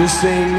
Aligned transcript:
To 0.00 0.08
sing 0.08 0.49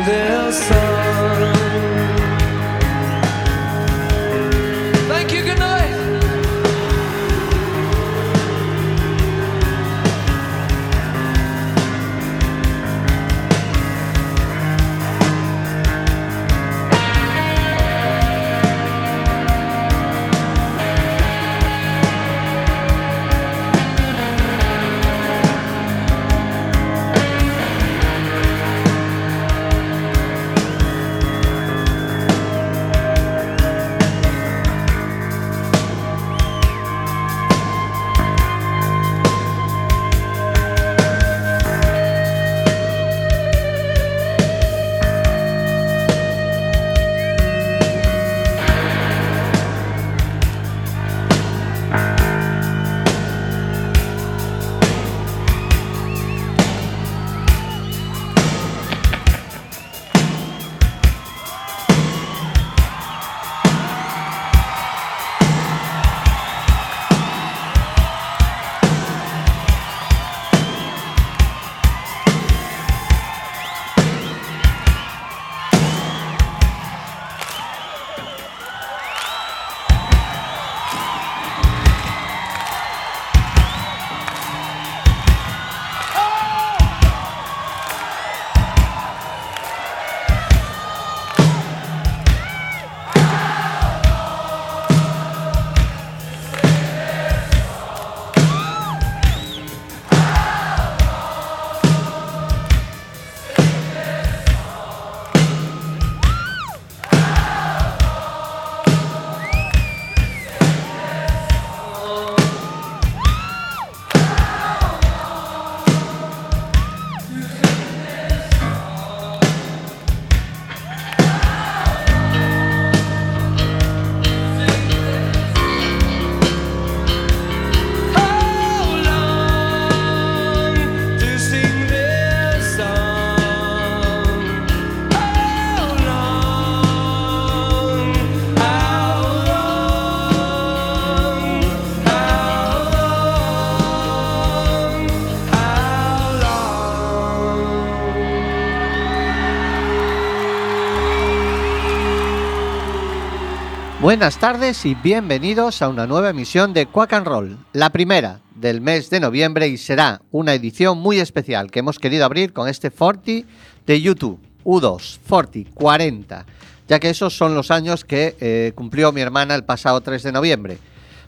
Buenas 154.12 154.40
tardes 154.40 154.86
y 154.86 154.94
bienvenidos 154.94 155.82
a 155.82 155.88
una 155.88 156.06
nueva 156.06 156.32
emisión 156.32 156.74
de 156.74 156.86
Quack 156.86 157.14
and 157.14 157.26
Roll, 157.26 157.58
la 157.72 157.92
primera 157.92 158.42
del 158.56 158.82
mes 158.82 159.10
de 159.10 159.22
noviembre 159.22 159.70
y 159.70 159.78
será 159.78 160.22
una 160.32 160.54
edición 160.54 160.98
muy 160.98 161.22
especial 161.22 161.72
que 161.72 161.80
hemos 161.80 161.98
querido 161.98 162.26
abrir 162.26 162.52
con 162.52 162.68
este 162.68 162.92
40 162.92 163.48
de 163.88 164.02
YouTube, 164.02 164.38
U2, 164.66 165.18
40, 165.30 165.72
40, 165.74 166.46
ya 166.90 167.00
que 167.00 167.10
esos 167.10 167.38
son 167.38 167.56
los 167.56 167.72
años 167.72 168.04
que 168.04 168.36
eh, 168.42 168.74
cumplió 168.76 169.14
mi 169.14 169.22
hermana 169.22 169.56
el 169.56 169.64
pasado 169.64 170.02
3 170.02 170.24
de 170.24 170.32
noviembre. 170.34 170.78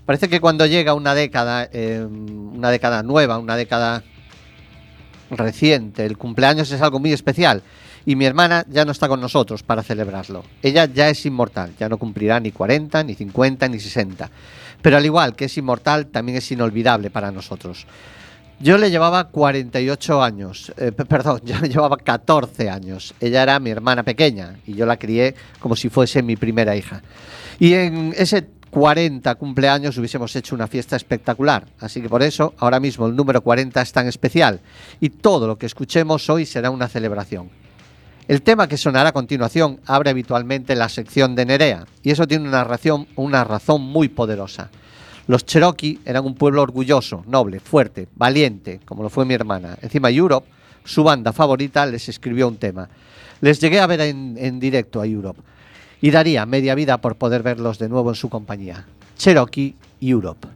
Parece 0.06 0.28
que 0.28 0.42
cuando 0.42 0.66
llega 0.66 0.94
una 0.94 1.16
década, 1.16 1.70
eh, 1.72 2.06
una 2.06 2.70
década 2.70 3.02
nueva, 3.02 3.38
una 3.38 3.56
década 3.56 4.04
reciente, 5.30 6.06
el 6.06 6.18
cumpleaños 6.18 6.70
es 6.70 6.82
algo 6.82 7.00
muy 7.00 7.14
especial 7.14 7.64
y 8.06 8.16
mi 8.16 8.26
hermana 8.26 8.66
ya 8.70 8.86
no 8.86 8.92
está 8.92 9.08
con 9.08 9.22
nosotros 9.22 9.64
para 9.64 9.84
celebrarlo. 9.84 10.44
Ella 10.62 10.86
ya 10.86 11.10
es 11.10 11.26
inmortal, 11.26 11.74
ya 11.80 11.90
no 11.90 11.98
cumplirá 11.98 12.40
ni 12.40 12.52
40, 12.52 13.04
ni 13.04 13.16
50, 13.16 13.68
ni 13.68 13.80
60. 13.80 14.30
Pero 14.82 14.98
al 14.98 15.06
igual 15.06 15.36
que 15.36 15.46
es 15.46 15.58
inmortal, 15.58 16.08
también 16.08 16.38
es 16.38 16.52
inolvidable 16.52 17.10
para 17.10 17.32
nosotros. 17.32 17.88
Yo 18.60 18.78
le 18.78 18.92
llevaba 18.92 19.30
48 19.30 20.24
años, 20.24 20.72
eh, 20.78 20.92
perdón, 20.92 21.42
yo 21.46 21.60
le 21.60 21.70
llevaba 21.70 21.98
14 21.98 22.70
años. 22.70 23.14
Ella 23.20 23.44
era 23.44 23.60
mi 23.60 23.72
hermana 23.72 24.04
pequeña 24.04 24.58
y 24.66 24.74
yo 24.74 24.86
la 24.86 24.98
crié 24.98 25.36
como 25.60 25.76
si 25.76 25.90
fuese 25.90 26.22
mi 26.22 26.36
primera 26.36 26.76
hija. 26.76 27.02
Y 27.60 27.74
en 27.74 28.14
ese 28.18 28.48
40 28.70 29.36
cumpleaños 29.36 29.98
hubiésemos 29.98 30.36
hecho 30.36 30.56
una 30.56 30.68
fiesta 30.68 30.96
espectacular. 30.96 31.66
Así 31.80 32.02
que 32.02 32.10
por 32.10 32.24
eso 32.24 32.54
ahora 32.58 32.80
mismo 32.80 33.06
el 33.06 33.16
número 33.16 33.42
40 33.42 33.82
es 33.82 33.92
tan 33.92 34.08
especial 34.08 34.60
y 35.00 35.10
todo 35.10 35.48
lo 35.48 35.58
que 35.58 35.66
escuchemos 35.66 36.30
hoy 36.30 36.46
será 36.46 36.72
una 36.72 36.88
celebración. 36.88 37.63
El 38.28 38.42
tema 38.42 38.68
que 38.68 38.78
sonará 38.78 39.10
a 39.10 39.14
continuación 39.14 39.82
abre 39.86 40.10
habitualmente 40.10 40.76
la 40.76 40.88
sección 40.88 41.36
de 41.36 41.46
Nerea, 41.46 41.86
y 42.04 42.12
eso 42.12 42.26
tiene 42.26 42.48
una 42.48 42.64
razón, 42.64 43.82
muy 43.82 44.08
poderosa. 44.08 44.70
Los 45.28 45.46
Cherokee 45.46 46.00
eran 46.06 46.26
un 46.26 46.36
pueblo 46.36 46.62
orgulloso, 46.62 47.24
noble, 47.28 47.60
fuerte, 47.60 48.08
valiente, 48.16 48.80
como 48.86 49.04
lo 49.04 49.10
fue 49.10 49.26
mi 49.26 49.34
hermana. 49.34 49.78
Encima 49.82 50.10
Europe, 50.10 50.48
su 50.86 51.04
banda 51.04 51.34
favorita, 51.34 51.86
les 51.86 52.08
escribió 52.08 52.48
un 52.48 52.58
tema. 52.58 52.88
Les 53.42 53.60
llegué 53.60 53.82
a 53.82 53.88
ver 53.88 54.00
en, 54.02 54.38
en 54.38 54.60
directo 54.60 55.02
a 55.02 55.06
Europe, 55.06 55.42
y 56.02 56.10
daría 56.12 56.46
media 56.46 56.76
vida 56.76 57.00
por 57.00 57.18
poder 57.18 57.44
verlos 57.44 57.78
de 57.78 57.90
nuevo 57.90 58.10
en 58.10 58.16
su 58.16 58.30
compañía. 58.30 58.86
Cherokee 59.18 59.76
Europe. 60.00 60.48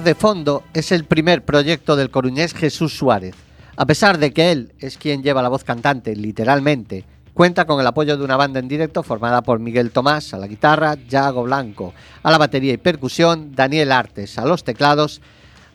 De 0.00 0.14
Fondo 0.14 0.64
es 0.72 0.90
el 0.90 1.04
primer 1.04 1.44
proyecto 1.44 1.96
del 1.96 2.10
coruñés 2.10 2.54
Jesús 2.54 2.96
Suárez. 2.96 3.34
A 3.76 3.84
pesar 3.84 4.16
de 4.16 4.32
que 4.32 4.50
él 4.50 4.72
es 4.78 4.96
quien 4.96 5.22
lleva 5.22 5.42
la 5.42 5.50
voz 5.50 5.64
cantante, 5.64 6.16
literalmente, 6.16 7.04
cuenta 7.34 7.66
con 7.66 7.78
el 7.78 7.86
apoyo 7.86 8.16
de 8.16 8.24
una 8.24 8.38
banda 8.38 8.58
en 8.58 8.68
directo 8.68 9.02
formada 9.02 9.42
por 9.42 9.58
Miguel 9.58 9.90
Tomás 9.90 10.32
a 10.32 10.38
la 10.38 10.46
guitarra, 10.46 10.94
Yago 10.94 11.42
Blanco 11.42 11.92
a 12.22 12.30
la 12.30 12.38
batería 12.38 12.72
y 12.72 12.78
percusión, 12.78 13.54
Daniel 13.54 13.92
Artes 13.92 14.38
a 14.38 14.46
los 14.46 14.64
teclados, 14.64 15.20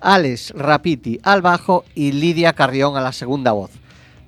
Alex 0.02 0.52
Rapiti 0.56 1.20
al 1.22 1.44
bajo 1.44 1.86
y 1.94 2.12
Lidia 2.12 2.54
Carrión 2.54 2.98
a 2.98 3.02
la 3.02 3.14
segunda 3.14 3.52
voz. 3.52 3.70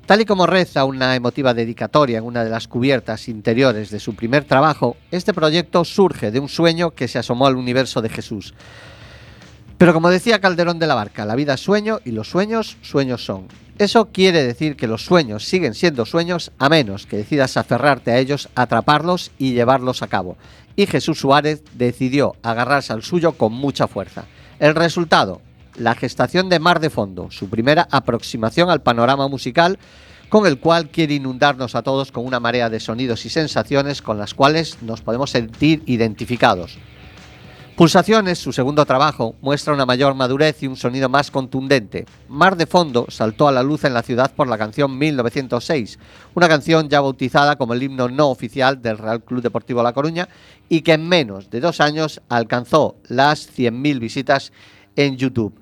Tal 0.06 0.22
y 0.22 0.26
como 0.26 0.46
reza 0.46 0.86
una 0.86 1.16
emotiva 1.16 1.56
dedicatoria 1.56 2.20
en 2.20 2.26
una 2.26 2.44
de 2.44 2.52
las 2.52 2.68
cubiertas 2.68 3.28
interiores 3.28 3.90
de 3.90 4.00
su 4.00 4.14
primer 4.14 4.46
trabajo, 4.46 4.98
este 5.10 5.34
proyecto 5.34 5.84
surge 5.84 6.30
de 6.30 6.40
un 6.40 6.48
sueño 6.48 6.92
que 6.92 7.08
se 7.08 7.18
asomó 7.18 7.48
al 7.48 7.56
universo 7.56 8.02
de 8.04 8.10
Jesús. 8.10 8.54
Pero 9.80 9.94
como 9.94 10.10
decía 10.10 10.42
Calderón 10.42 10.78
de 10.78 10.88
la 10.88 10.96
Barca, 10.96 11.24
la 11.24 11.38
vida 11.38 11.54
es 11.54 11.62
sueño 11.62 12.02
y 12.04 12.12
los 12.12 12.30
sueños, 12.30 12.76
sueños 12.82 13.24
son. 13.24 13.48
Eso 13.78 14.10
quiere 14.12 14.44
decir 14.44 14.76
que 14.76 14.88
los 14.88 15.06
sueños 15.06 15.46
siguen 15.46 15.74
siendo 15.74 16.06
sueños 16.06 16.52
a 16.60 16.68
menos 16.68 17.06
que 17.06 17.16
decidas 17.16 17.56
aferrarte 17.56 18.12
a 18.12 18.18
ellos, 18.18 18.50
atraparlos 18.56 19.32
y 19.38 19.54
llevarlos 19.54 20.04
a 20.04 20.08
cabo. 20.08 20.36
Y 20.76 20.86
Jesús 20.86 21.20
Suárez 21.20 21.64
decidió 21.76 22.36
agarrarse 22.44 22.92
al 22.92 23.04
suyo 23.04 23.32
con 23.32 23.54
mucha 23.54 23.88
fuerza. 23.88 24.26
El 24.60 24.76
resultado, 24.76 25.40
la 25.78 25.96
gestación 25.96 26.50
de 26.50 26.60
Mar 26.60 26.82
de 26.82 26.90
Fondo, 26.90 27.32
su 27.32 27.50
primera 27.50 27.88
aproximación 27.90 28.70
al 28.70 28.82
panorama 28.82 29.30
musical 29.30 29.80
con 30.28 30.46
el 30.46 30.60
cual 30.60 30.90
quiere 30.90 31.14
inundarnos 31.14 31.76
a 31.76 31.84
todos 31.84 32.12
con 32.12 32.26
una 32.26 32.42
marea 32.42 32.70
de 32.70 32.82
sonidos 32.82 33.26
y 33.26 33.30
sensaciones 33.30 34.02
con 34.02 34.18
las 34.18 34.34
cuales 34.34 34.80
nos 34.82 35.00
podemos 35.00 35.30
sentir 35.30 35.84
identificados. 35.86 36.78
Pulsaciones, 37.80 38.38
su 38.40 38.52
segundo 38.52 38.86
trabajo, 38.86 39.36
muestra 39.40 39.74
una 39.74 39.86
mayor 39.86 40.14
madurez 40.14 40.62
y 40.62 40.68
un 40.68 40.76
sonido 40.76 41.08
más 41.08 41.32
contundente. 41.32 42.06
Mar 42.28 42.58
de 42.58 42.66
Fondo 42.66 43.06
saltó 43.08 43.48
a 43.48 43.54
la 43.54 43.64
luz 43.64 43.86
en 43.86 43.94
la 43.94 44.04
ciudad 44.04 44.34
por 44.36 44.50
la 44.50 44.58
canción 44.58 44.98
1906, 44.98 45.98
una 46.36 46.50
canción 46.50 46.90
ya 46.90 47.00
bautizada 47.00 47.56
como 47.56 47.74
el 47.74 47.82
himno 47.82 48.10
no 48.10 48.28
oficial 48.28 48.82
del 48.82 48.98
Real 48.98 49.24
Club 49.24 49.42
Deportivo 49.42 49.82
La 49.82 49.94
Coruña 49.94 50.28
y 50.68 50.82
que 50.82 50.92
en 50.92 51.08
menos 51.08 51.50
de 51.50 51.62
dos 51.62 51.80
años 51.80 52.20
alcanzó 52.28 52.98
las 53.08 53.50
100.000 53.58 53.98
visitas 53.98 54.52
en 54.98 55.16
YouTube. 55.16 55.58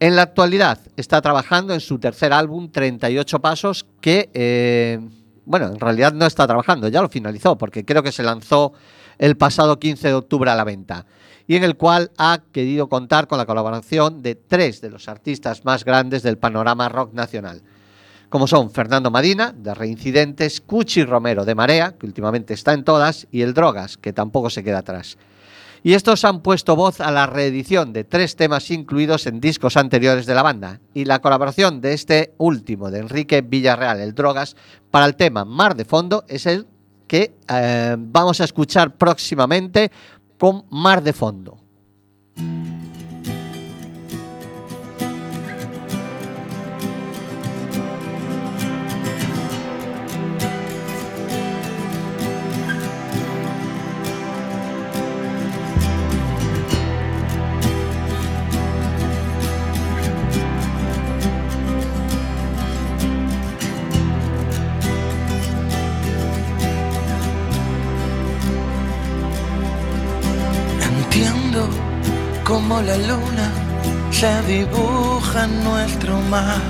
En 0.00 0.16
la 0.16 0.22
actualidad 0.22 0.80
está 0.96 1.22
trabajando 1.22 1.74
en 1.74 1.80
su 1.80 2.00
tercer 2.00 2.32
álbum, 2.32 2.72
38 2.72 3.38
Pasos, 3.38 3.86
que, 4.00 4.30
eh, 4.34 4.98
bueno, 5.44 5.68
en 5.68 5.78
realidad 5.78 6.12
no 6.12 6.26
está 6.26 6.44
trabajando, 6.44 6.88
ya 6.88 7.02
lo 7.02 7.08
finalizó, 7.08 7.56
porque 7.56 7.84
creo 7.84 8.02
que 8.02 8.10
se 8.10 8.24
lanzó 8.24 8.72
el 9.18 9.36
pasado 9.36 9.78
15 9.78 10.08
de 10.08 10.14
octubre 10.14 10.50
a 10.50 10.54
la 10.54 10.64
venta 10.64 11.06
y 11.46 11.56
en 11.56 11.64
el 11.64 11.76
cual 11.76 12.10
ha 12.18 12.40
querido 12.52 12.88
contar 12.88 13.28
con 13.28 13.38
la 13.38 13.46
colaboración 13.46 14.22
de 14.22 14.34
tres 14.34 14.80
de 14.80 14.90
los 14.90 15.08
artistas 15.08 15.64
más 15.64 15.84
grandes 15.84 16.22
del 16.22 16.38
panorama 16.38 16.88
rock 16.88 17.12
nacional, 17.14 17.62
como 18.28 18.46
son 18.46 18.70
Fernando 18.70 19.10
Madina, 19.10 19.52
de 19.52 19.74
Reincidentes, 19.74 20.60
Cuchi 20.60 21.04
Romero, 21.04 21.44
de 21.44 21.54
Marea, 21.54 21.92
que 21.92 22.06
últimamente 22.06 22.54
está 22.54 22.72
en 22.72 22.84
todas, 22.84 23.28
y 23.30 23.42
el 23.42 23.54
Drogas, 23.54 23.96
que 23.96 24.12
tampoco 24.12 24.50
se 24.50 24.64
queda 24.64 24.78
atrás. 24.78 25.16
Y 25.84 25.94
estos 25.94 26.24
han 26.24 26.40
puesto 26.40 26.74
voz 26.74 27.00
a 27.00 27.12
la 27.12 27.26
reedición 27.26 27.92
de 27.92 28.02
tres 28.02 28.34
temas 28.34 28.72
incluidos 28.72 29.26
en 29.26 29.40
discos 29.40 29.76
anteriores 29.76 30.26
de 30.26 30.34
la 30.34 30.42
banda 30.42 30.80
y 30.94 31.04
la 31.04 31.20
colaboración 31.20 31.80
de 31.80 31.92
este 31.92 32.34
último, 32.38 32.90
de 32.90 32.98
Enrique 32.98 33.40
Villarreal, 33.42 34.00
el 34.00 34.14
Drogas, 34.14 34.56
para 34.90 35.06
el 35.06 35.14
tema 35.14 35.44
Mar 35.44 35.76
de 35.76 35.84
Fondo 35.84 36.24
es 36.26 36.46
el 36.46 36.66
que 37.06 37.36
eh, 37.48 37.96
vamos 37.98 38.40
a 38.40 38.44
escuchar 38.44 38.96
próximamente 38.96 39.90
con 40.38 40.64
Mar 40.70 41.02
de 41.02 41.12
Fondo. 41.12 41.58
Cómo 72.46 72.80
la 72.80 72.96
luna 72.96 73.50
se 74.12 74.40
dibuja 74.42 75.44
en 75.46 75.64
nuestro 75.64 76.20
mar, 76.30 76.62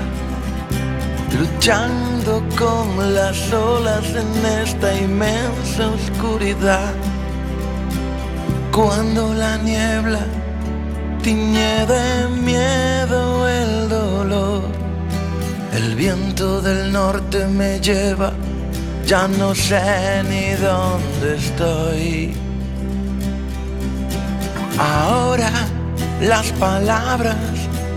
luchando 1.39 2.43
con 2.57 3.13
las 3.13 3.53
olas 3.53 4.05
en 4.23 4.45
esta 4.63 4.89
inmensa 4.97 5.83
oscuridad. 5.99 6.93
Cuando 8.71 9.33
la 9.35 9.57
niebla 9.57 10.25
tiñe 11.21 11.85
de 11.85 12.27
miedo 12.41 13.47
el 13.47 13.87
dolor, 13.87 14.63
el 15.73 15.95
viento 15.95 16.59
del 16.59 16.91
norte 16.91 17.45
me 17.47 17.79
lleva, 17.79 18.33
ya 19.05 19.27
no 19.27 19.53
sé 19.53 20.23
ni 20.23 20.53
dónde 20.53 21.35
estoy. 21.37 22.47
Ahora 24.79 25.06
las 26.21 26.51
palabras 26.53 27.35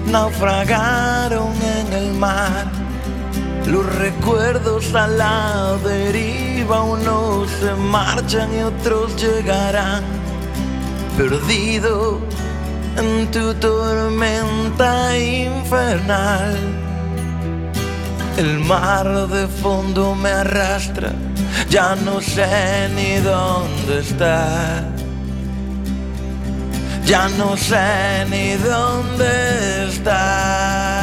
naufragaron 0.06 1.52
en 1.62 1.92
el 1.92 2.12
mar. 2.14 2.70
Los 3.66 3.86
recuerdos 3.96 4.94
a 4.94 5.06
la 5.06 5.76
deriva, 5.84 6.82
unos 6.82 7.50
se 7.60 7.74
marchan 7.74 8.48
y 8.54 8.62
otros 8.62 9.16
llegarán. 9.16 10.02
Perdido 11.16 12.20
en 12.96 13.30
tu 13.30 13.54
tormenta 13.54 15.16
infernal. 15.16 16.56
El 18.36 18.58
mar 18.60 19.28
de 19.28 19.46
fondo 19.46 20.14
me 20.14 20.30
arrastra, 20.30 21.12
ya 21.68 21.94
no 21.96 22.20
sé 22.20 22.88
ni 22.94 23.16
dónde 23.16 24.00
está. 24.00 24.99
ya 27.10 27.28
no 27.30 27.56
sé 27.56 28.24
ni 28.30 28.54
dónde 28.54 29.88
está. 29.88 30.99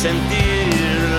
Sentir 0.00 0.66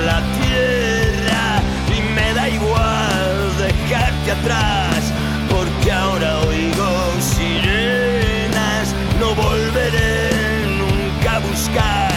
la 0.08 0.24
tierra 0.42 1.62
y 1.96 2.02
me 2.16 2.34
da 2.34 2.50
igual 2.50 3.58
dejarte 3.60 4.32
atrás 4.32 5.14
porque 5.52 5.92
ahora 5.92 6.40
oigo 6.40 6.90
sirenas 7.20 8.96
no 9.20 9.36
volveré 9.36 10.32
nunca 10.80 11.36
a 11.36 11.40
buscar 11.42 12.12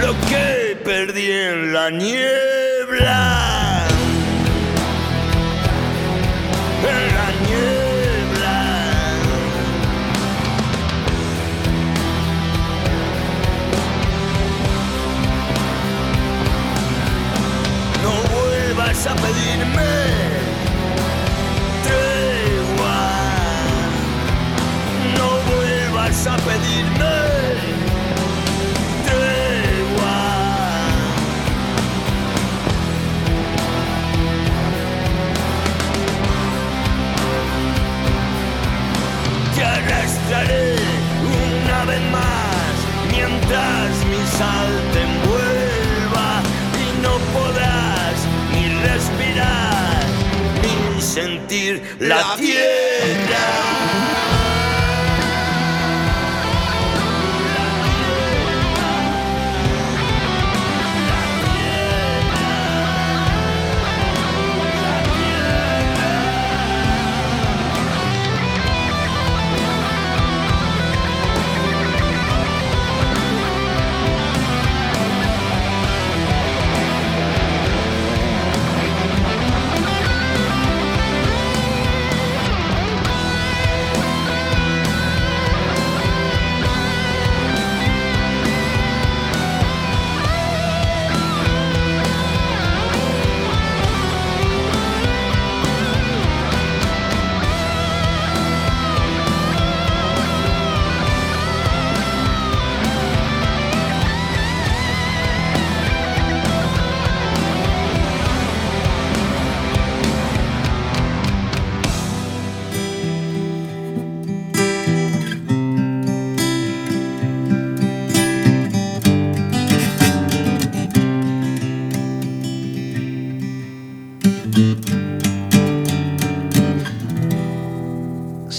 lo 0.00 0.12
que 0.28 0.76
perdí 0.84 1.28
en 1.28 1.72
la 1.72 1.90
niebla 1.90 2.45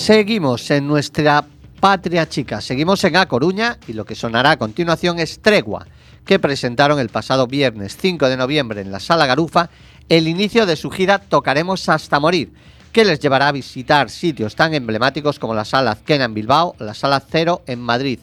Seguimos 0.08 0.72
en 0.72 0.88
nuestra 0.88 1.44
patria 1.82 2.30
chica, 2.30 2.62
seguimos 2.62 3.04
en 3.04 3.18
A 3.18 3.26
Coruña 3.26 3.78
y 3.90 3.92
lo 3.92 4.06
que 4.06 4.16
sonará 4.16 4.52
a 4.52 4.58
continuación 4.58 5.20
es 5.20 5.42
Tregua, 5.42 5.86
que 6.26 6.40
presentaron 6.40 6.98
el 7.02 7.10
pasado 7.10 7.46
viernes 7.46 7.98
5 7.98 8.30
de 8.30 8.38
noviembre 8.38 8.80
en 8.80 8.94
la 8.94 9.02
Sala 9.02 9.26
Garufa 9.26 9.70
el 10.08 10.30
inicio 10.30 10.66
de 10.66 10.78
su 10.78 10.92
gira 10.92 11.20
Tocaremos 11.20 11.90
hasta 11.90 12.22
morir, 12.22 12.54
que 12.94 13.04
les 13.04 13.20
llevará 13.20 13.50
a 13.50 13.52
visitar 13.52 14.10
sitios 14.10 14.56
tan 14.56 14.74
emblemáticos 14.74 15.40
como 15.40 15.54
la 15.54 15.66
Sala 15.66 15.92
Azquena 15.92 16.24
en 16.24 16.34
Bilbao, 16.34 16.78
la 16.80 16.94
Sala 16.94 17.22
Cero 17.30 17.64
en 17.68 17.82
Madrid. 17.82 18.20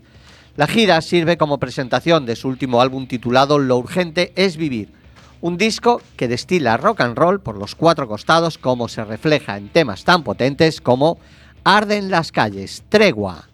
La 0.56 0.66
gira 0.66 1.02
sirve 1.02 1.36
como 1.36 1.58
presentación 1.58 2.24
de 2.24 2.36
su 2.36 2.48
último 2.48 2.80
álbum 2.80 3.06
titulado 3.06 3.58
Lo 3.58 3.76
urgente 3.76 4.32
es 4.36 4.56
vivir, 4.56 4.90
un 5.42 5.58
disco 5.58 6.00
que 6.16 6.28
destila 6.28 6.78
rock 6.78 7.02
and 7.02 7.18
roll 7.18 7.40
por 7.40 7.58
los 7.58 7.74
cuatro 7.74 8.08
costados 8.08 8.56
como 8.56 8.88
se 8.88 9.04
refleja 9.04 9.58
en 9.58 9.68
temas 9.68 10.04
tan 10.04 10.22
potentes 10.22 10.80
como 10.80 11.18
Arden 11.66 12.10
las 12.10 12.30
calles, 12.30 12.84
Tregua. 12.90 13.48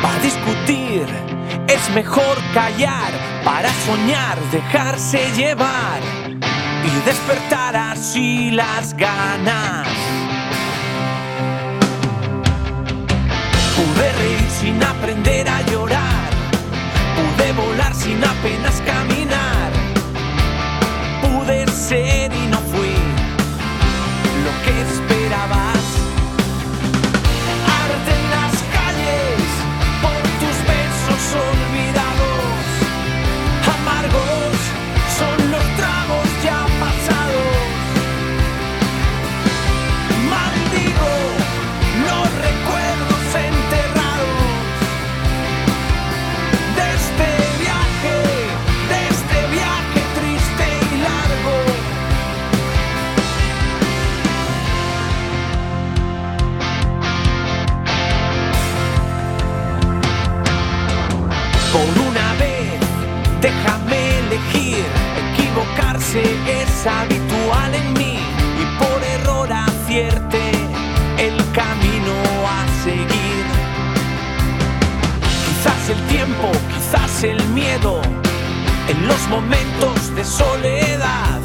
Para 0.00 0.18
discutir 0.22 1.06
es 1.66 1.90
mejor 1.92 2.38
callar, 2.54 3.10
para 3.44 3.68
soñar 3.84 4.38
dejarse 4.52 5.28
llevar 5.34 6.00
y 6.84 7.04
despertar 7.04 7.74
así 7.74 8.52
las 8.52 8.96
ganas. 8.96 9.88
Pude 13.74 14.12
reír 14.12 14.50
sin 14.60 14.80
aprender 14.84 15.48
a 15.48 15.62
llorar, 15.62 16.30
pude 17.16 17.52
volar 17.54 17.92
sin 17.92 18.22
apenas 18.24 18.80
caminar, 18.86 19.57
ser 21.88 22.47
Por 61.78 62.08
una 62.08 62.32
vez, 62.34 62.80
déjame 63.40 64.18
elegir. 64.18 64.84
Equivocarse 65.30 66.22
es 66.60 66.86
habitual 66.86 67.72
en 67.72 67.92
mí 67.92 68.18
y 68.62 68.64
por 68.82 69.00
error 69.04 69.48
acierte 69.52 70.40
el 71.18 71.36
camino 71.52 72.14
a 72.56 72.66
seguir. 72.82 73.44
Quizás 75.46 75.90
el 75.90 76.02
tiempo, 76.08 76.50
quizás 76.74 77.22
el 77.22 77.40
miedo, 77.50 78.02
en 78.88 79.06
los 79.06 79.28
momentos 79.28 80.16
de 80.16 80.24
soledad 80.24 81.38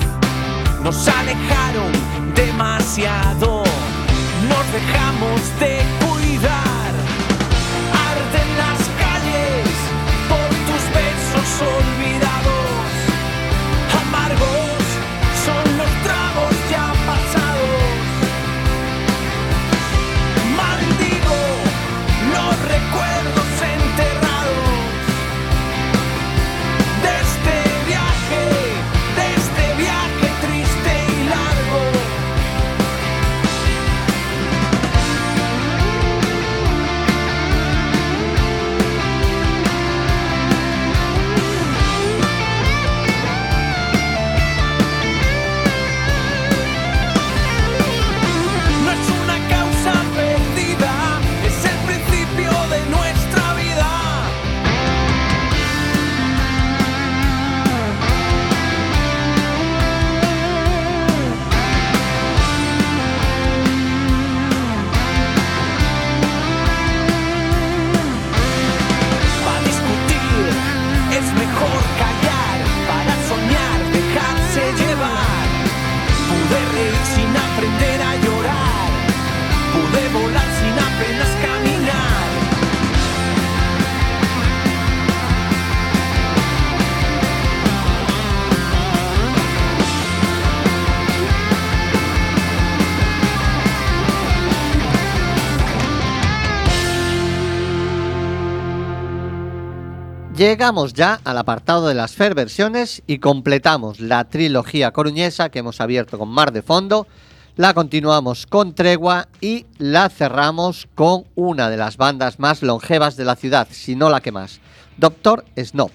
nos 0.83 1.07
alejaron 1.07 1.91
demasiado. 2.33 3.63
Nos 4.49 4.65
dejamos 4.73 5.59
de 5.59 5.92
Llegamos 100.35 100.93
ya 100.93 101.19
al 101.25 101.37
apartado 101.37 101.87
de 101.87 101.93
las 101.93 102.15
Fair 102.15 102.33
versiones 102.33 103.03
y 103.05 103.19
completamos 103.19 103.99
la 103.99 104.23
trilogía 104.23 104.89
coruñesa 104.91 105.49
que 105.49 105.59
hemos 105.59 105.79
abierto 105.79 106.17
con 106.17 106.29
Mar 106.29 106.51
de 106.51 106.63
Fondo, 106.63 107.05
la 107.55 107.75
continuamos 107.75 108.47
con 108.47 108.73
Tregua 108.73 109.27
y 109.41 109.67
la 109.77 110.09
cerramos 110.09 110.87
con 110.95 111.25
una 111.35 111.69
de 111.69 111.77
las 111.77 111.97
bandas 111.97 112.39
más 112.39 112.63
longevas 112.63 113.15
de 113.15 113.25
la 113.25 113.35
ciudad, 113.35 113.67
si 113.69 113.95
no 113.95 114.09
la 114.09 114.21
que 114.21 114.31
más, 114.31 114.59
Doctor 114.97 115.45
Snob. 115.55 115.91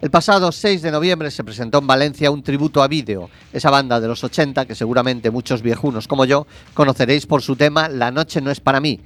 El 0.00 0.10
pasado 0.10 0.50
6 0.50 0.82
de 0.82 0.90
noviembre 0.90 1.30
se 1.30 1.44
presentó 1.44 1.78
en 1.78 1.86
Valencia 1.86 2.32
un 2.32 2.42
tributo 2.42 2.82
a 2.82 2.88
vídeo, 2.88 3.30
esa 3.52 3.70
banda 3.70 4.00
de 4.00 4.08
los 4.08 4.24
80 4.24 4.66
que 4.66 4.74
seguramente 4.74 5.30
muchos 5.30 5.62
viejunos 5.62 6.08
como 6.08 6.24
yo 6.24 6.48
conoceréis 6.74 7.26
por 7.26 7.42
su 7.42 7.54
tema 7.54 7.88
La 7.88 8.10
noche 8.10 8.40
no 8.40 8.50
es 8.50 8.58
para 8.58 8.80
mí. 8.80 8.98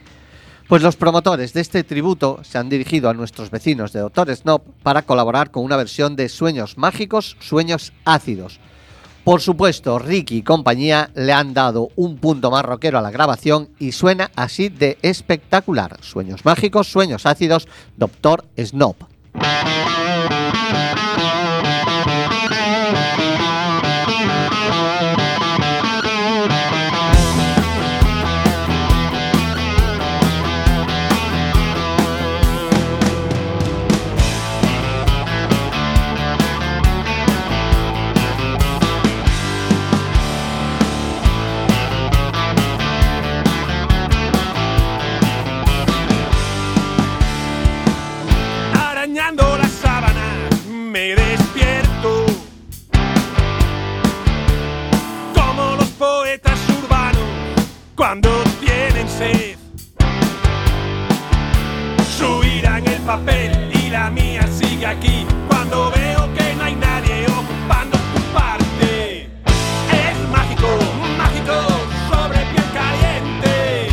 Pues 0.68 0.82
los 0.82 0.96
promotores 0.96 1.52
de 1.52 1.60
este 1.60 1.84
tributo 1.84 2.40
se 2.42 2.58
han 2.58 2.68
dirigido 2.68 3.10
a 3.10 3.14
nuestros 3.14 3.50
vecinos 3.50 3.92
de 3.92 4.00
Doctor 4.00 4.34
Snob 4.34 4.62
para 4.82 5.02
colaborar 5.02 5.50
con 5.50 5.64
una 5.64 5.76
versión 5.76 6.16
de 6.16 6.28
Sueños 6.28 6.78
Mágicos, 6.78 7.36
Sueños 7.40 7.92
Ácidos. 8.04 8.60
Por 9.24 9.40
supuesto, 9.40 9.98
Ricky 10.00 10.38
y 10.38 10.42
compañía 10.42 11.10
le 11.14 11.32
han 11.32 11.54
dado 11.54 11.90
un 11.94 12.18
punto 12.18 12.50
más 12.50 12.64
rockero 12.64 12.98
a 12.98 13.02
la 13.02 13.12
grabación 13.12 13.68
y 13.78 13.92
suena 13.92 14.32
así 14.34 14.68
de 14.68 14.98
espectacular. 15.02 15.98
Sueños 16.02 16.44
Mágicos, 16.44 16.90
Sueños 16.90 17.24
Ácidos, 17.24 17.68
Doctor 17.96 18.44
Snob. 18.58 18.96
Cuando 58.02 58.30
tienen 58.58 59.08
sed 59.08 59.56
su 62.18 62.42
en 62.42 62.88
el 62.88 63.00
papel 63.02 63.70
y 63.72 63.90
la 63.90 64.10
mía 64.10 64.44
sigue 64.48 64.84
aquí 64.84 65.24
cuando 65.46 65.88
veo 65.92 66.28
que 66.34 66.52
no 66.56 66.64
hay 66.64 66.74
nadie 66.74 67.26
ocupando 67.28 67.96
tu 68.12 68.20
parte 68.34 69.30
es 69.92 70.16
mágico 70.32 70.66
mágico 71.16 71.54
sobre 72.10 72.38
piel 72.50 72.68
caliente 72.74 73.88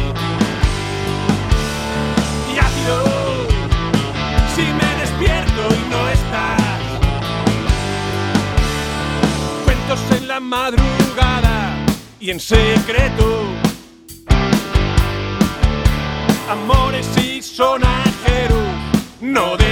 y 2.51 2.57
ácido 2.57 2.97
si 4.55 4.63
me 4.79 4.89
despierto 5.01 5.61
y 5.79 5.89
no 5.93 6.09
estás. 6.09 6.61
Cuentos 9.65 9.99
en 10.17 10.27
la 10.27 10.39
madrugada 10.39 11.85
y 12.19 12.31
en 12.31 12.39
secreto. 12.39 13.28
Y 17.59 17.61
sonajeros 17.61 18.57
no 19.19 19.57
deben 19.57 19.68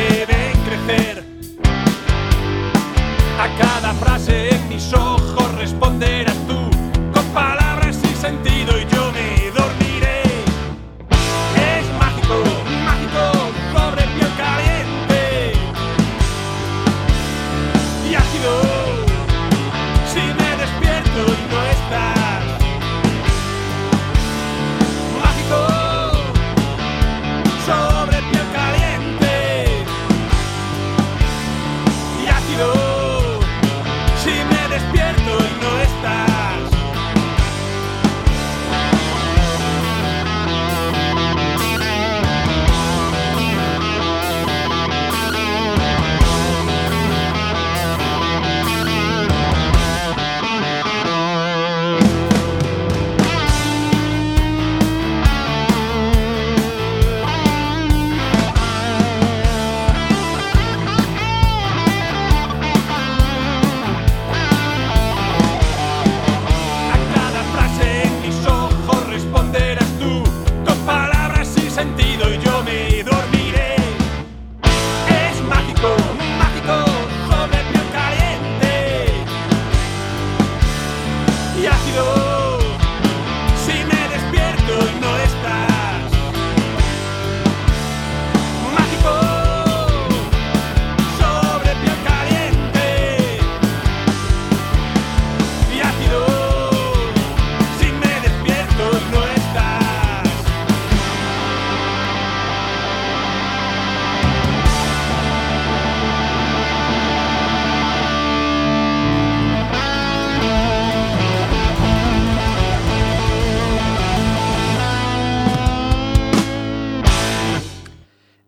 y 81.88 81.92
ácido. 81.92 82.27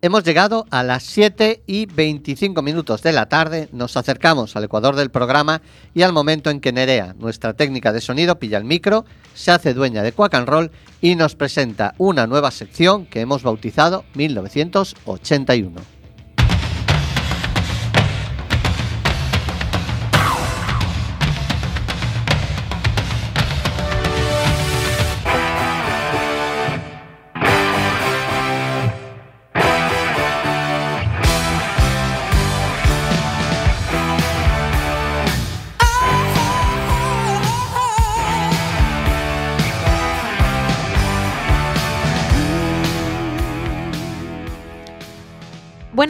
Hemos 0.10 0.24
llegado 0.24 0.65
a 0.72 0.82
las 0.82 1.04
7 1.04 1.62
y 1.67 1.86
25 1.86 2.63
minutos 2.63 3.04
de 3.04 3.12
la 3.12 3.30
tarde, 3.30 3.69
nos 3.72 3.95
acercamos 3.95 4.56
al 4.56 4.63
ecuador 4.63 4.95
del 4.95 5.12
programa 5.12 5.62
y 5.93 6.02
al 6.02 6.13
momento 6.13 6.50
en 6.50 6.62
que 6.62 6.72
Nerea, 6.72 7.13
nuestra 7.19 7.54
técnica 7.54 7.93
de 7.93 8.02
sonido, 8.02 8.39
pilla 8.39 8.58
el 8.58 8.63
micro, 8.63 9.06
se 9.36 9.52
hace 9.52 9.76
dueña 9.76 10.02
de 10.02 10.12
Quack 10.12 10.34
and 10.34 10.48
Roll 10.48 10.72
y 11.00 11.13
nos 11.13 11.36
presenta 11.36 11.93
una 12.00 12.26
nueva 12.26 12.50
sección 12.50 13.06
que 13.06 13.22
hemos 13.22 13.43
bautizado 13.43 14.04
1981. 14.15 15.98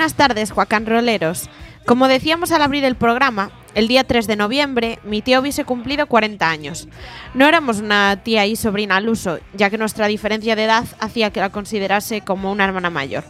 Buenas 0.09 0.29
tardes, 0.29 0.49
Juacan 0.49 0.87
Roleros. 0.87 1.51
Como 1.85 2.07
decíamos 2.07 2.51
al 2.51 2.63
abrir 2.63 2.83
el 2.83 2.95
programa, 2.95 3.51
el 3.75 3.87
día 3.87 4.03
3 4.03 4.25
de 4.25 4.37
noviembre 4.37 4.97
mi 5.03 5.21
tía 5.21 5.39
hubiese 5.39 5.65
cumplido 5.65 6.07
40 6.07 6.49
años. 6.49 6.87
No 7.35 7.45
éramos 7.45 7.77
una 7.77 8.19
tía 8.23 8.47
y 8.47 8.55
sobrina 8.55 8.95
al 8.95 9.07
uso, 9.07 9.37
ya 9.53 9.69
que 9.69 9.77
nuestra 9.77 10.07
diferencia 10.07 10.55
de 10.55 10.63
edad 10.63 10.85
hacía 10.99 11.29
que 11.29 11.41
la 11.41 11.51
considerase 11.51 12.21
como 12.21 12.51
una 12.51 12.65
hermana 12.65 12.89
mayor. 12.89 13.23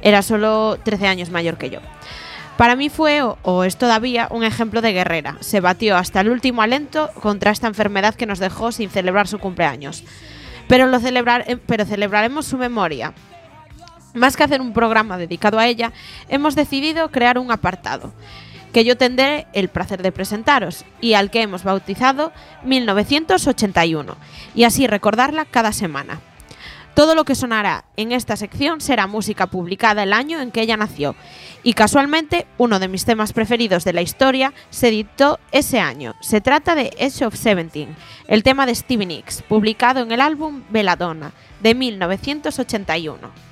Era 0.00 0.22
solo 0.22 0.78
13 0.82 1.06
años 1.06 1.28
mayor 1.28 1.58
que 1.58 1.68
yo. 1.68 1.80
Para 2.56 2.76
mí 2.76 2.88
fue, 2.88 3.20
o, 3.20 3.36
o 3.42 3.64
es 3.64 3.76
todavía, 3.76 4.28
un 4.30 4.42
ejemplo 4.42 4.80
de 4.80 4.94
guerrera. 4.94 5.36
Se 5.40 5.60
batió 5.60 5.98
hasta 5.98 6.22
el 6.22 6.30
último 6.30 6.62
alento 6.62 7.10
contra 7.20 7.50
esta 7.50 7.66
enfermedad 7.66 8.14
que 8.14 8.24
nos 8.24 8.38
dejó 8.38 8.72
sin 8.72 8.88
celebrar 8.88 9.28
su 9.28 9.38
cumpleaños. 9.38 10.02
Pero, 10.66 10.86
lo 10.86 10.98
celebrar, 10.98 11.44
eh, 11.46 11.58
pero 11.58 11.84
celebraremos 11.84 12.46
su 12.46 12.56
memoria. 12.56 13.12
Más 14.14 14.36
que 14.36 14.44
hacer 14.44 14.60
un 14.60 14.72
programa 14.72 15.16
dedicado 15.16 15.58
a 15.58 15.66
ella, 15.66 15.92
hemos 16.28 16.54
decidido 16.54 17.10
crear 17.10 17.38
un 17.38 17.50
apartado 17.50 18.12
que 18.72 18.84
yo 18.84 18.96
tendré 18.96 19.46
el 19.52 19.68
placer 19.68 20.02
de 20.02 20.12
presentaros 20.12 20.84
y 21.00 21.14
al 21.14 21.30
que 21.30 21.42
hemos 21.42 21.62
bautizado 21.64 22.32
1981, 22.64 24.16
y 24.54 24.64
así 24.64 24.86
recordarla 24.86 25.44
cada 25.44 25.72
semana. 25.72 26.20
Todo 26.94 27.14
lo 27.14 27.24
que 27.24 27.34
sonará 27.34 27.84
en 27.96 28.12
esta 28.12 28.36
sección 28.36 28.82
será 28.82 29.06
música 29.06 29.46
publicada 29.46 30.02
el 30.02 30.12
año 30.12 30.40
en 30.40 30.50
que 30.50 30.60
ella 30.60 30.76
nació, 30.76 31.14
y 31.62 31.72
casualmente 31.72 32.46
uno 32.58 32.78
de 32.78 32.88
mis 32.88 33.06
temas 33.06 33.32
preferidos 33.32 33.84
de 33.84 33.94
la 33.94 34.02
historia 34.02 34.52
se 34.68 34.88
editó 34.88 35.38
ese 35.52 35.80
año. 35.80 36.14
Se 36.20 36.42
trata 36.42 36.74
de 36.74 36.92
Edge 36.98 37.24
of 37.24 37.34
Seventeen, 37.34 37.96
el 38.28 38.42
tema 38.42 38.66
de 38.66 38.74
Stevie 38.74 39.06
Nicks, 39.06 39.42
publicado 39.42 40.00
en 40.00 40.12
el 40.12 40.20
álbum 40.20 40.64
Belladonna 40.68 41.32
de 41.62 41.74
1981. 41.74 43.51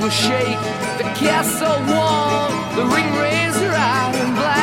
will 0.00 0.10
shake 0.10 0.60
the 0.98 1.04
castle 1.16 1.66
wall, 1.92 2.50
the 2.76 2.84
ring 2.94 3.12
razor 3.16 3.72
out 3.72 4.14
in 4.14 4.34
black. 4.34 4.57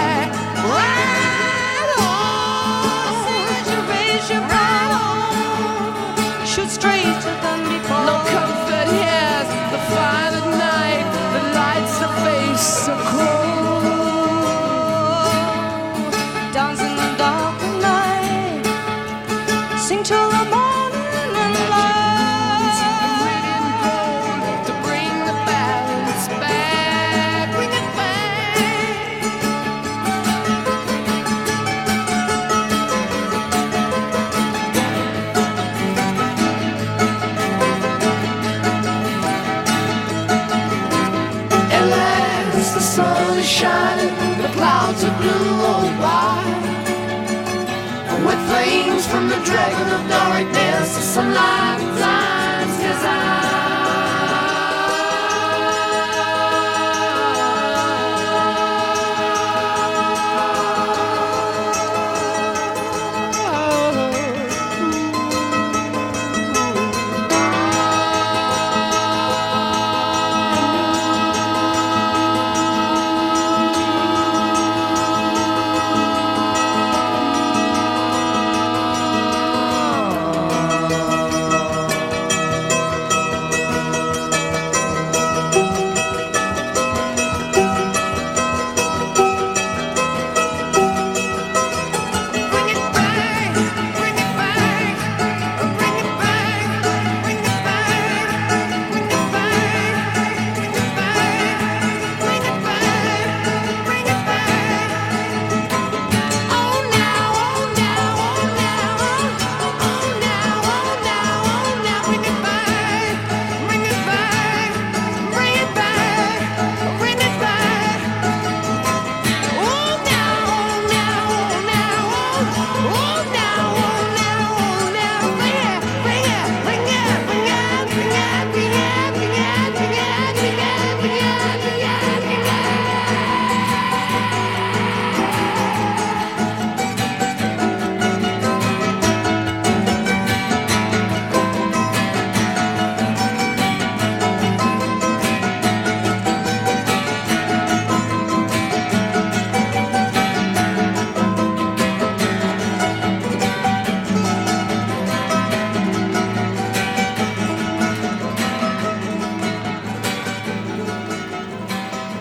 dragon 49.46 49.88
of 49.94 50.10
darkness, 50.10 50.90
some 51.14 51.32
light. 51.32 52.15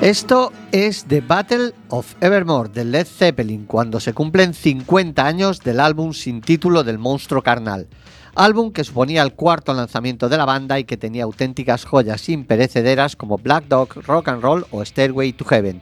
Esto 0.04 0.52
es 0.70 1.06
The 1.06 1.22
Battle 1.22 1.72
of 1.88 2.16
Evermore 2.20 2.68
de 2.68 2.84
Led 2.84 3.06
Zeppelin 3.06 3.64
cuando 3.64 4.00
se 4.00 4.12
cumplen 4.12 4.52
50 4.52 5.24
años 5.24 5.60
del 5.60 5.80
álbum 5.80 6.12
sin 6.12 6.42
título 6.42 6.84
del 6.84 6.98
monstruo 6.98 7.40
carnal. 7.40 7.88
Álbum 8.34 8.70
que 8.70 8.84
suponía 8.84 9.22
el 9.22 9.32
cuarto 9.32 9.72
lanzamiento 9.72 10.28
de 10.28 10.36
la 10.36 10.44
banda 10.44 10.78
y 10.78 10.84
que 10.84 10.98
tenía 10.98 11.24
auténticas 11.24 11.86
joyas 11.86 12.28
imperecederas 12.28 13.16
como 13.16 13.38
Black 13.38 13.64
Dog, 13.66 13.94
Rock 14.06 14.28
and 14.28 14.42
Roll 14.42 14.66
o 14.72 14.84
Stairway 14.84 15.32
to 15.32 15.46
Heaven. 15.46 15.80